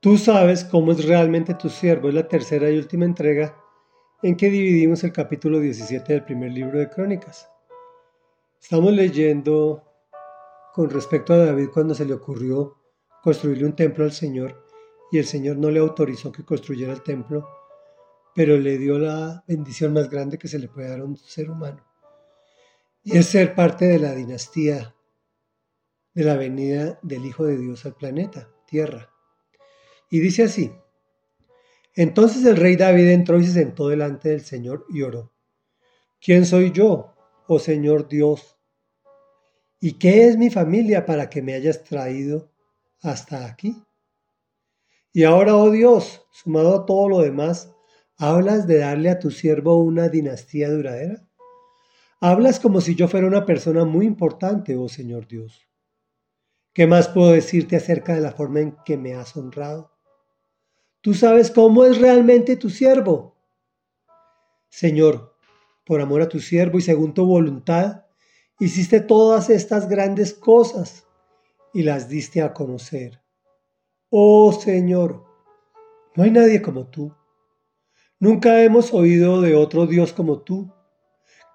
[0.00, 2.08] Tú sabes cómo es realmente tu siervo.
[2.08, 3.56] Es la tercera y última entrega
[4.22, 7.50] en que dividimos el capítulo 17 del primer libro de Crónicas.
[8.62, 9.82] Estamos leyendo
[10.72, 12.76] con respecto a David cuando se le ocurrió
[13.24, 14.64] construirle un templo al Señor
[15.10, 17.48] y el Señor no le autorizó que construyera el templo,
[18.36, 21.50] pero le dio la bendición más grande que se le puede dar a un ser
[21.50, 21.84] humano.
[23.02, 24.94] Y es ser parte de la dinastía
[26.14, 29.12] de la venida del Hijo de Dios al planeta, Tierra.
[30.10, 30.72] Y dice así,
[31.94, 35.32] entonces el rey David entró y se sentó delante del Señor y oró,
[36.20, 37.14] ¿quién soy yo,
[37.46, 38.56] oh Señor Dios?
[39.80, 42.52] ¿Y qué es mi familia para que me hayas traído
[43.00, 43.82] hasta aquí?
[45.12, 47.72] Y ahora, oh Dios, sumado a todo lo demás,
[48.16, 51.28] ¿hablas de darle a tu siervo una dinastía duradera?
[52.20, 55.68] Hablas como si yo fuera una persona muy importante, oh Señor Dios.
[56.72, 59.97] ¿Qué más puedo decirte acerca de la forma en que me has honrado?
[61.00, 63.36] Tú sabes cómo es realmente tu siervo.
[64.68, 65.36] Señor,
[65.84, 68.04] por amor a tu siervo y según tu voluntad,
[68.58, 71.06] hiciste todas estas grandes cosas
[71.72, 73.22] y las diste a conocer.
[74.10, 75.24] Oh Señor,
[76.16, 77.14] no hay nadie como tú.
[78.18, 80.72] Nunca hemos oído de otro Dios como tú.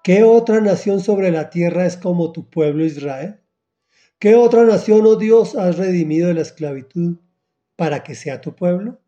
[0.02, 3.40] ¿Qué otra nación sobre la tierra es como tu pueblo Israel?
[4.18, 7.18] ¿Qué otra nación, oh Dios, has redimido de la esclavitud
[7.76, 9.03] para que sea tu pueblo?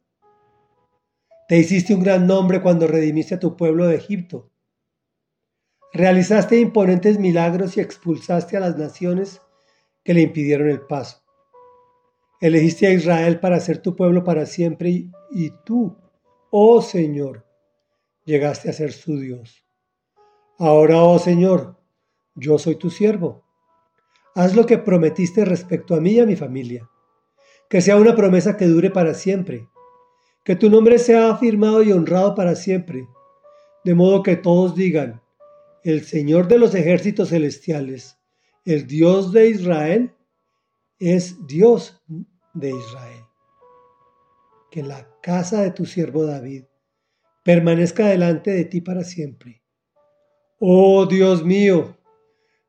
[1.48, 4.50] Te hiciste un gran nombre cuando redimiste a tu pueblo de Egipto.
[5.92, 9.41] Realizaste imponentes milagros y expulsaste a las naciones
[10.02, 11.22] que le impidieron el paso.
[12.41, 15.97] Elegiste a Israel para ser tu pueblo para siempre y, tú,
[16.50, 17.47] oh Señor,
[18.24, 19.64] llegaste a ser su Dios.
[20.58, 21.78] Ahora, oh Señor,
[22.34, 23.44] yo soy tu siervo.
[24.34, 26.91] Haz lo que prometiste respecto a mí y a mi familia.
[27.70, 29.69] Que sea una promesa que dure para siempre
[30.47, 33.08] que tu nombre sea afirmado y honrado para siempre,
[33.83, 35.20] de modo que todos digan,
[35.83, 38.17] el Señor de los ejércitos celestiales,
[38.64, 40.14] el Dios de Israel,
[41.01, 42.01] es Dios
[42.55, 43.24] de Israel.
[44.70, 46.63] Que la casa de tu siervo David
[47.42, 49.64] permanezca delante de ti para siempre.
[50.61, 51.98] Oh Dios mío,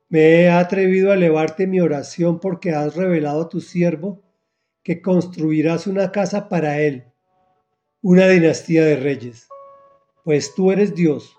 [0.09, 4.23] me he atrevido a elevarte mi oración porque has revelado a tu siervo
[4.81, 7.13] que construirás una casa para él
[8.01, 9.47] una dinastía de reyes,
[10.23, 11.35] pues tú eres Dios,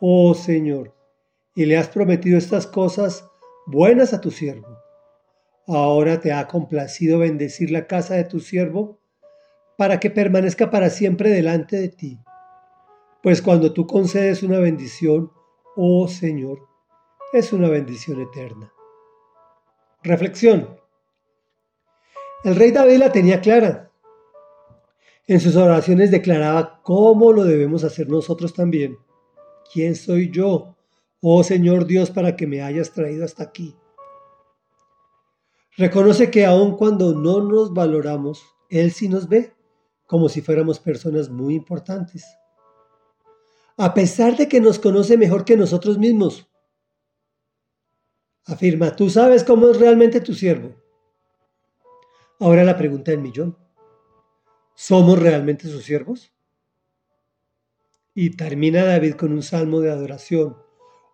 [0.00, 0.94] oh Señor,
[1.54, 3.28] y le has prometido estas cosas
[3.66, 4.78] buenas a tu siervo.
[5.66, 9.00] Ahora te ha complacido bendecir la casa de tu siervo
[9.76, 12.18] para que permanezca para siempre delante de ti.
[13.22, 15.32] Pues cuando tú concedes una bendición,
[15.76, 16.60] oh Señor,
[17.32, 18.72] es una bendición eterna.
[20.02, 20.78] Reflexión.
[22.44, 23.89] El rey David la tenía clara.
[25.30, 28.98] En sus oraciones declaraba cómo lo debemos hacer nosotros también.
[29.72, 30.76] ¿Quién soy yo,
[31.20, 33.76] oh Señor Dios, para que me hayas traído hasta aquí?
[35.76, 39.54] Reconoce que aun cuando no nos valoramos, Él sí nos ve
[40.04, 42.26] como si fuéramos personas muy importantes.
[43.76, 46.50] A pesar de que nos conoce mejor que nosotros mismos.
[48.46, 50.74] Afirma, tú sabes cómo es realmente tu siervo.
[52.40, 53.56] Ahora la pregunta del millón.
[54.82, 56.32] ¿Somos realmente sus siervos?
[58.14, 60.56] Y termina David con un salmo de adoración.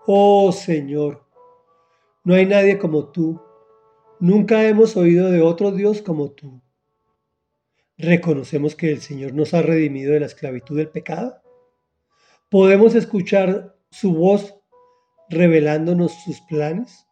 [0.06, 1.26] Oh Señor,
[2.22, 3.42] no hay nadie como tú.
[4.20, 6.62] Nunca hemos oído de otro Dios como tú.
[7.98, 11.42] ¿Reconocemos que el Señor nos ha redimido de la esclavitud del pecado?
[12.48, 14.54] ¿Podemos escuchar su voz
[15.28, 17.04] revelándonos sus planes?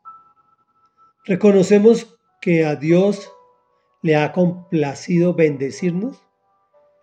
[1.24, 3.28] ¿Reconocemos que a Dios
[4.02, 6.23] le ha complacido bendecirnos?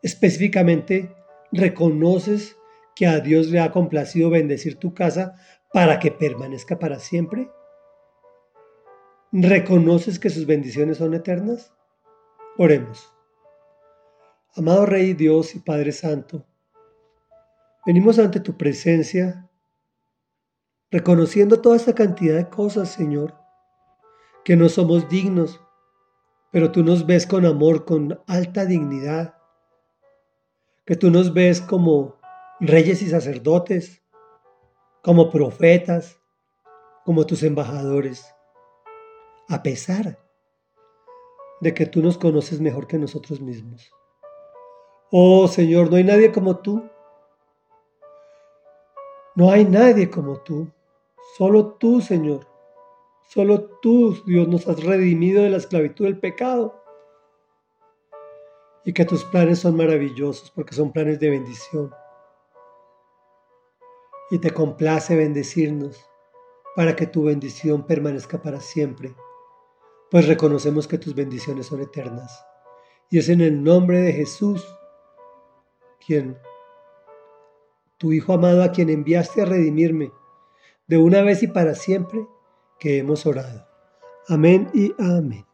[0.02, 1.16] Específicamente,
[1.52, 2.58] ¿reconoces
[2.96, 5.36] que a Dios le ha complacido bendecir tu casa
[5.72, 7.50] para que permanezca para siempre?
[9.32, 11.74] ¿Reconoces que sus bendiciones son eternas?
[12.58, 13.14] Oremos.
[14.56, 16.46] Amado Rey Dios y Padre Santo,
[17.86, 19.50] venimos ante tu presencia
[20.90, 23.36] reconociendo toda esta cantidad de cosas, Señor,
[24.44, 25.62] que no somos dignos,
[26.52, 29.41] pero tú nos ves con amor, con alta dignidad
[30.92, 32.18] que tú nos ves como
[32.60, 34.04] reyes y sacerdotes,
[35.02, 36.20] como profetas,
[37.06, 38.36] como tus embajadores,
[39.48, 40.20] a pesar
[41.62, 43.90] de que tú nos conoces mejor que nosotros mismos.
[45.12, 46.84] Oh Señor, no hay nadie como tú.
[49.34, 50.70] No hay nadie como tú.
[51.38, 52.46] Solo tú, Señor.
[53.30, 56.81] Solo tú, Dios, nos has redimido de la esclavitud del pecado.
[58.86, 61.92] Y que tus planes son maravillosos porque son planes de bendición.
[64.30, 66.06] Y te complace bendecirnos
[66.76, 69.14] para que tu bendición permanezca para siempre,
[70.10, 72.46] pues reconocemos que tus bendiciones son eternas.
[73.10, 74.66] Y es en el nombre de Jesús,
[76.06, 76.38] quien,
[77.98, 80.12] tu Hijo amado, a quien enviaste a redimirme,
[80.88, 82.26] de una vez y para siempre,
[82.80, 83.68] que hemos orado.
[84.28, 85.46] Amén y amén.